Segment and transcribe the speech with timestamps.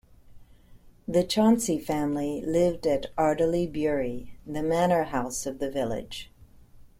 [1.07, 6.31] The Chauncy family lived at Ardeley Bury, the manor house of the village.